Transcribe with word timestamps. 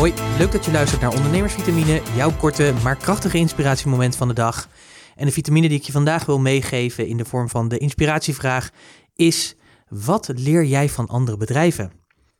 Hoi, 0.00 0.14
leuk 0.38 0.52
dat 0.52 0.64
je 0.64 0.70
luistert 0.70 1.00
naar 1.00 1.14
Ondernemersvitamine, 1.14 2.02
jouw 2.16 2.32
korte 2.32 2.74
maar 2.82 2.96
krachtige 2.96 3.38
inspiratiemoment 3.38 4.16
van 4.16 4.28
de 4.28 4.34
dag. 4.34 4.68
En 5.16 5.26
de 5.26 5.32
vitamine 5.32 5.68
die 5.68 5.78
ik 5.78 5.84
je 5.84 5.92
vandaag 5.92 6.24
wil 6.24 6.38
meegeven 6.38 7.06
in 7.06 7.16
de 7.16 7.24
vorm 7.24 7.48
van 7.48 7.68
de 7.68 7.78
inspiratievraag 7.78 8.70
is: 9.14 9.56
wat 9.88 10.30
leer 10.34 10.64
jij 10.64 10.88
van 10.88 11.06
andere 11.06 11.36
bedrijven? 11.36 11.92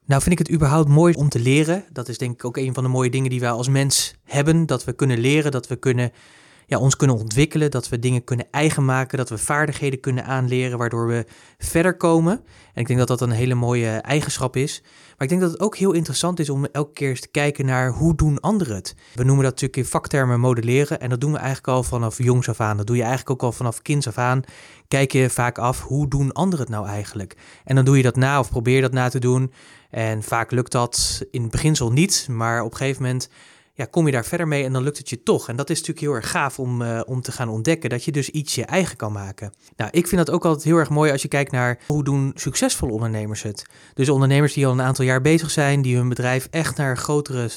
Nou 0.05 0.23
vind 0.23 0.33
ik 0.33 0.47
het 0.47 0.57
überhaupt 0.57 0.89
mooi 0.89 1.15
om 1.15 1.29
te 1.29 1.39
leren. 1.39 1.85
Dat 1.93 2.09
is 2.09 2.19
denk 2.19 2.33
ik 2.33 2.45
ook 2.45 2.57
een 2.57 2.75
van 2.75 2.83
de 2.83 2.89
mooie 2.89 3.11
dingen 3.11 3.31
die 3.31 3.41
wij 3.41 3.51
als 3.51 3.69
mens 3.69 4.15
hebben. 4.25 4.67
Dat 4.67 4.85
we 4.85 4.93
kunnen 4.93 5.19
leren, 5.19 5.51
dat 5.51 5.67
we 5.67 5.77
kunnen 5.77 6.13
ja, 6.71 6.79
ons 6.79 6.97
kunnen 6.97 7.17
ontwikkelen, 7.17 7.71
dat 7.71 7.89
we 7.89 7.99
dingen 7.99 8.25
kunnen 8.25 8.47
eigen 8.51 8.85
maken, 8.85 9.19
dat 9.19 9.29
we 9.29 9.39
vaardigheden 9.39 10.01
kunnen 10.01 10.25
aanleren, 10.25 10.79
waardoor 10.79 11.07
we 11.07 11.25
verder 11.59 11.97
komen. 11.97 12.33
En 12.75 12.81
ik 12.81 12.87
denk 12.87 12.99
dat 12.99 13.09
dat 13.09 13.21
een 13.21 13.31
hele 13.31 13.55
mooie 13.55 13.89
eigenschap 13.89 14.57
is. 14.57 14.83
Maar 14.83 15.23
ik 15.23 15.29
denk 15.29 15.41
dat 15.41 15.51
het 15.51 15.61
ook 15.61 15.77
heel 15.77 15.93
interessant 15.93 16.41
is 16.41 16.51
om 16.51 16.67
elke 16.73 16.93
keer 16.93 17.09
eens 17.09 17.21
te 17.21 17.29
kijken 17.29 17.67
naar 17.67 17.91
hoe 17.91 18.15
doen 18.15 18.41
anderen 18.41 18.75
het. 18.75 18.95
We 19.15 19.25
noemen 19.25 19.45
dat 19.45 19.53
natuurlijk 19.53 19.77
in 19.77 19.85
vaktermen 19.85 20.41
modelleren 20.41 21.01
en 21.01 21.11
dat 21.11 21.21
doen 21.21 21.33
we 21.33 21.39
eigenlijk 21.39 21.69
al 21.69 21.83
vanaf 21.83 22.19
jongs 22.19 22.49
af 22.49 22.61
aan. 22.61 22.77
Dat 22.77 22.87
doe 22.87 22.97
je 22.97 23.03
eigenlijk 23.03 23.31
ook 23.31 23.43
al 23.43 23.53
vanaf 23.53 23.83
kinds 23.83 24.07
af 24.07 24.19
aan. 24.19 24.43
Kijk 24.89 25.13
je 25.13 25.31
vaak 25.31 25.59
af, 25.59 25.83
hoe 25.83 26.09
doen 26.09 26.33
anderen 26.33 26.65
het 26.67 26.75
nou 26.75 26.87
eigenlijk? 26.87 27.37
En 27.65 27.75
dan 27.75 27.85
doe 27.85 27.97
je 27.97 28.03
dat 28.03 28.17
na 28.17 28.39
of 28.39 28.51
probeer 28.51 28.81
dat 28.81 28.93
na 28.93 29.09
te 29.09 29.19
doen. 29.19 29.53
En 29.91 30.23
vaak 30.23 30.51
lukt 30.51 30.73
dat 30.73 31.27
in 31.31 31.43
het 31.43 31.51
beginsel 31.51 31.91
niet, 31.93 32.27
maar 32.31 32.63
op 32.63 32.71
een 32.71 32.77
gegeven 32.77 33.03
moment 33.03 33.29
ja, 33.81 33.87
kom 33.87 34.07
je 34.07 34.13
daar 34.13 34.25
verder 34.25 34.49
mee 34.49 34.65
en 34.65 34.73
dan 34.73 34.83
lukt 34.83 34.99
het 34.99 35.09
je 35.09 35.23
toch. 35.23 35.49
En 35.49 35.57
dat 35.57 35.71
is 35.71 35.79
natuurlijk 35.79 36.07
heel 36.07 36.15
erg 36.15 36.31
gaaf 36.31 36.59
om, 36.59 36.83
uh, 36.83 37.01
om 37.07 37.21
te 37.21 37.33
gaan 37.33 37.49
ontdekken, 37.49 37.91
dat 37.91 38.05
je 38.05 38.13
dus 38.13 38.31
iets 38.31 38.55
je 38.55 38.65
eigen 38.65 38.97
kan 38.97 39.13
maken. 39.13 39.53
Nou, 39.77 39.91
ik 39.93 40.07
vind 40.07 40.27
dat 40.27 40.35
ook 40.35 40.45
altijd 40.45 40.65
heel 40.65 40.77
erg 40.77 40.89
mooi 40.89 41.13
als 41.13 41.23
je 41.23 41.29
kijkt 41.29 41.53
naar 41.53 41.79
hoe 41.87 42.05
doen 42.05 42.33
succesvolle 42.35 42.93
ondernemers 42.93 43.43
het. 43.43 43.67
Dus 43.95 44.09
ondernemers 44.09 44.53
die 44.53 44.67
al 44.67 44.73
een 44.73 44.83
aantal 44.83 45.05
jaar 45.05 45.21
bezig 45.21 45.51
zijn, 45.51 45.83
die 45.83 45.97
hun 45.97 46.09
bedrijf 46.09 46.49
echt 46.51 46.77
naar 46.77 46.97
grotere, 46.97 47.51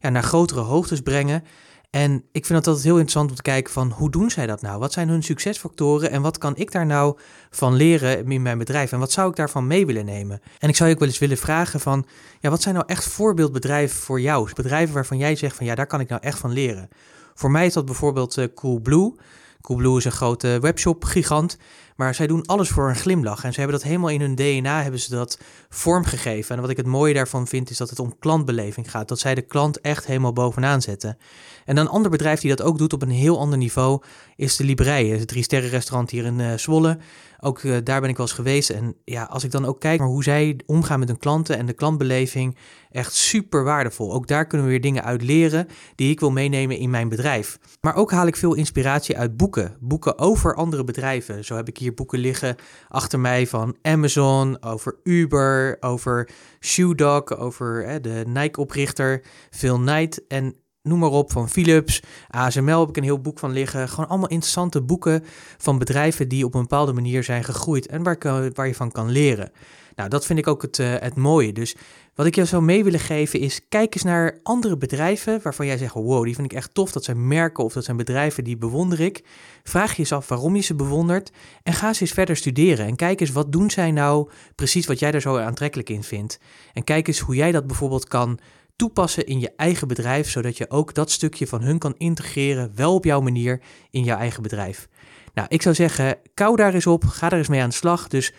ja, 0.00 0.08
naar 0.08 0.22
grotere 0.22 0.60
hoogtes 0.60 1.00
brengen. 1.00 1.44
En 1.90 2.24
ik 2.32 2.46
vind 2.46 2.58
het 2.58 2.66
altijd 2.66 2.84
heel 2.84 2.94
interessant 2.94 3.30
om 3.30 3.36
te 3.36 3.42
kijken 3.42 3.72
van 3.72 3.90
hoe 3.90 4.10
doen 4.10 4.30
zij 4.30 4.46
dat 4.46 4.62
nou? 4.62 4.78
Wat 4.78 4.92
zijn 4.92 5.08
hun 5.08 5.22
succesfactoren 5.22 6.10
en 6.10 6.22
wat 6.22 6.38
kan 6.38 6.56
ik 6.56 6.72
daar 6.72 6.86
nou 6.86 7.18
van 7.50 7.74
leren 7.74 8.30
in 8.30 8.42
mijn 8.42 8.58
bedrijf? 8.58 8.92
En 8.92 8.98
wat 8.98 9.12
zou 9.12 9.30
ik 9.30 9.36
daarvan 9.36 9.66
mee 9.66 9.86
willen 9.86 10.04
nemen? 10.04 10.40
En 10.58 10.68
ik 10.68 10.76
zou 10.76 10.88
je 10.88 10.94
ook 10.94 11.00
wel 11.00 11.10
eens 11.10 11.18
willen 11.18 11.36
vragen 11.36 11.80
van, 11.80 12.06
ja, 12.40 12.50
wat 12.50 12.62
zijn 12.62 12.74
nou 12.74 12.86
echt 12.88 13.04
voorbeeldbedrijven 13.04 13.96
voor 14.00 14.20
jou? 14.20 14.50
Bedrijven 14.54 14.94
waarvan 14.94 15.18
jij 15.18 15.36
zegt 15.36 15.56
van, 15.56 15.66
ja, 15.66 15.74
daar 15.74 15.86
kan 15.86 16.00
ik 16.00 16.08
nou 16.08 16.22
echt 16.22 16.38
van 16.38 16.52
leren. 16.52 16.88
Voor 17.34 17.50
mij 17.50 17.66
is 17.66 17.72
dat 17.72 17.84
bijvoorbeeld 17.84 18.36
uh, 18.36 18.44
Coolblue. 18.54 19.14
Coolblue 19.60 19.96
is 19.96 20.04
een 20.04 20.12
grote 20.12 20.58
webshop-gigant, 20.60 21.58
maar 22.00 22.14
zij 22.14 22.26
doen 22.26 22.46
alles 22.46 22.68
voor 22.68 22.88
een 22.88 22.96
glimlach. 22.96 23.44
En 23.44 23.52
ze 23.52 23.60
hebben 23.60 23.78
dat 23.78 23.88
helemaal 23.88 24.08
in 24.08 24.20
hun 24.20 24.34
DNA, 24.34 24.82
hebben 24.82 25.00
ze 25.00 25.10
dat 25.10 25.38
vormgegeven. 25.68 26.54
En 26.54 26.60
wat 26.60 26.70
ik 26.70 26.76
het 26.76 26.86
mooie 26.86 27.14
daarvan 27.14 27.46
vind, 27.46 27.70
is 27.70 27.76
dat 27.76 27.90
het 27.90 27.98
om 27.98 28.18
klantbeleving 28.18 28.90
gaat. 28.90 29.08
Dat 29.08 29.18
zij 29.18 29.34
de 29.34 29.42
klant 29.42 29.80
echt 29.80 30.06
helemaal 30.06 30.32
bovenaan 30.32 30.82
zetten. 30.82 31.18
En 31.64 31.76
een 31.76 31.88
ander 31.88 32.10
bedrijf 32.10 32.40
die 32.40 32.56
dat 32.56 32.66
ook 32.66 32.78
doet 32.78 32.92
op 32.92 33.02
een 33.02 33.10
heel 33.10 33.38
ander 33.38 33.58
niveau, 33.58 34.02
is 34.36 34.56
de 34.56 34.64
Librei. 34.64 35.12
Het 35.12 35.28
drie 35.28 35.42
sterren 35.42 35.70
restaurant 35.70 36.10
hier 36.10 36.24
in 36.24 36.38
uh, 36.38 36.54
Zwolle. 36.56 36.98
Ook 37.40 37.62
uh, 37.62 37.76
daar 37.84 38.00
ben 38.00 38.10
ik 38.10 38.16
wel 38.16 38.26
eens 38.26 38.34
geweest. 38.34 38.70
En 38.70 38.96
ja, 39.04 39.24
als 39.24 39.44
ik 39.44 39.50
dan 39.50 39.64
ook 39.64 39.80
kijk 39.80 39.98
naar 39.98 40.08
hoe 40.08 40.22
zij 40.22 40.60
omgaan 40.66 40.98
met 40.98 41.08
hun 41.08 41.18
klanten 41.18 41.56
en 41.56 41.66
de 41.66 41.72
klantbeleving, 41.72 42.56
echt 42.90 43.14
super 43.14 43.64
waardevol. 43.64 44.12
Ook 44.12 44.26
daar 44.26 44.46
kunnen 44.46 44.66
we 44.66 44.72
weer 44.72 44.82
dingen 44.82 45.04
uit 45.04 45.22
leren 45.22 45.68
die 45.94 46.10
ik 46.10 46.20
wil 46.20 46.30
meenemen 46.30 46.78
in 46.78 46.90
mijn 46.90 47.08
bedrijf. 47.08 47.58
Maar 47.80 47.94
ook 47.94 48.10
haal 48.10 48.26
ik 48.26 48.36
veel 48.36 48.54
inspiratie 48.54 49.16
uit 49.16 49.36
boeken. 49.36 49.76
Boeken 49.80 50.18
over 50.18 50.54
andere 50.54 50.84
bedrijven. 50.84 51.44
Zo 51.44 51.56
heb 51.56 51.68
ik 51.68 51.78
hier 51.78 51.89
boeken 51.94 52.18
liggen 52.18 52.56
achter 52.88 53.20
mij 53.20 53.46
van 53.46 53.76
Amazon, 53.82 54.62
over 54.62 54.96
Uber, 55.02 55.76
over 55.80 56.28
Shoe 56.60 56.94
over 57.38 57.86
hè, 57.86 58.00
de 58.00 58.22
Nike-oprichter 58.26 59.24
Phil 59.50 59.76
Knight. 59.76 60.26
En 60.26 60.56
noem 60.82 60.98
maar 60.98 61.10
op, 61.10 61.32
van 61.32 61.48
Philips, 61.48 62.02
ASML 62.28 62.80
heb 62.80 62.88
ik 62.88 62.96
een 62.96 63.02
heel 63.02 63.20
boek 63.20 63.38
van 63.38 63.52
liggen. 63.52 63.88
Gewoon 63.88 64.08
allemaal 64.08 64.28
interessante 64.28 64.82
boeken 64.82 65.24
van 65.58 65.78
bedrijven 65.78 66.28
die 66.28 66.44
op 66.44 66.54
een 66.54 66.60
bepaalde 66.60 66.92
manier 66.92 67.24
zijn 67.24 67.44
gegroeid 67.44 67.86
en 67.86 68.02
waar, 68.02 68.18
waar 68.54 68.66
je 68.66 68.74
van 68.74 68.92
kan 68.92 69.10
leren. 69.10 69.52
Nou, 69.94 70.12
dat 70.12 70.26
vind 70.26 70.38
ik 70.38 70.46
ook 70.46 70.62
het, 70.62 70.78
uh, 70.78 70.94
het 70.98 71.16
mooie. 71.16 71.52
Dus 71.52 71.76
wat 72.14 72.26
ik 72.26 72.34
jou 72.34 72.46
zou 72.46 72.62
mee 72.62 72.84
willen 72.84 73.00
geven 73.00 73.40
is, 73.40 73.60
kijk 73.68 73.94
eens 73.94 74.02
naar 74.02 74.38
andere 74.42 74.76
bedrijven 74.76 75.40
waarvan 75.42 75.66
jij 75.66 75.78
zegt, 75.78 75.94
wow, 75.94 76.24
die 76.24 76.34
vind 76.34 76.52
ik 76.52 76.56
echt 76.56 76.74
tof. 76.74 76.92
Dat 76.92 77.04
zijn 77.04 77.28
merken 77.28 77.64
of 77.64 77.72
dat 77.72 77.84
zijn 77.84 77.96
bedrijven 77.96 78.44
die 78.44 78.56
bewonder 78.56 79.00
ik. 79.00 79.24
Vraag 79.62 79.92
je 79.92 79.98
eens 79.98 80.12
af 80.12 80.28
waarom 80.28 80.56
je 80.56 80.62
ze 80.62 80.74
bewondert 80.74 81.30
en 81.62 81.72
ga 81.72 81.86
eens 81.86 82.10
verder 82.10 82.36
studeren. 82.36 82.86
En 82.86 82.96
kijk 82.96 83.20
eens, 83.20 83.30
wat 83.30 83.52
doen 83.52 83.70
zij 83.70 83.90
nou 83.90 84.30
precies 84.54 84.86
wat 84.86 84.98
jij 84.98 85.12
er 85.12 85.20
zo 85.20 85.38
aantrekkelijk 85.38 85.88
in 85.88 86.02
vindt. 86.02 86.38
En 86.72 86.84
kijk 86.84 87.08
eens 87.08 87.18
hoe 87.18 87.34
jij 87.34 87.52
dat 87.52 87.66
bijvoorbeeld 87.66 88.08
kan 88.08 88.38
toepassen 88.80 89.26
in 89.26 89.40
je 89.40 89.52
eigen 89.56 89.88
bedrijf, 89.88 90.30
zodat 90.30 90.56
je 90.56 90.70
ook 90.70 90.94
dat 90.94 91.10
stukje 91.10 91.46
van 91.46 91.62
hun 91.62 91.78
kan 91.78 91.94
integreren, 91.96 92.72
wel 92.74 92.94
op 92.94 93.04
jouw 93.04 93.20
manier, 93.20 93.60
in 93.90 94.04
jouw 94.04 94.18
eigen 94.18 94.42
bedrijf. 94.42 94.88
Nou, 95.34 95.48
ik 95.50 95.62
zou 95.62 95.74
zeggen, 95.74 96.18
kou 96.34 96.56
daar 96.56 96.74
eens 96.74 96.86
op, 96.86 97.04
ga 97.04 97.30
er 97.30 97.38
eens 97.38 97.48
mee 97.48 97.62
aan 97.62 97.68
de 97.68 97.74
slag. 97.74 98.08
Dus 98.08 98.32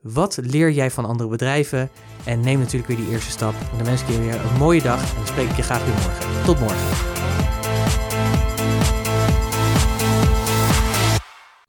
wat 0.00 0.38
leer 0.42 0.70
jij 0.70 0.90
van 0.90 1.04
andere 1.04 1.28
bedrijven? 1.28 1.90
En 2.24 2.40
neem 2.40 2.58
natuurlijk 2.58 2.86
weer 2.86 2.96
die 2.96 3.10
eerste 3.10 3.30
stap. 3.30 3.54
En 3.70 3.76
dan 3.76 3.86
wens 3.86 4.00
ik 4.02 4.08
je 4.08 4.18
weer 4.18 4.34
een 4.34 4.58
mooie 4.58 4.82
dag 4.82 5.10
en 5.10 5.16
dan 5.16 5.26
spreek 5.26 5.48
ik 5.48 5.56
je 5.56 5.62
graag 5.62 5.84
weer 5.84 5.94
morgen. 5.94 6.44
Tot 6.44 6.60
morgen. 6.60 7.12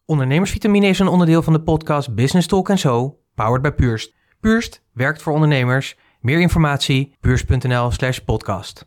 Ondernemersvitamine 0.06 0.88
is 0.88 1.00
een 1.00 1.08
onderdeel 1.08 1.42
van 1.42 1.54
de 1.54 1.62
podcast 1.62 2.16
Business 2.16 2.48
Talk 2.48 2.78
Zo, 2.78 3.20
powered 3.34 3.62
by 3.62 3.72
Purst. 3.72 4.14
Purst 4.40 4.84
werkt 4.94 5.22
voor 5.22 5.34
ondernemers 5.34 5.98
meer 6.26 6.40
informatie, 6.40 7.16
beurs.nl 7.22 7.92
slash 7.92 8.20
podcast. 8.20 8.86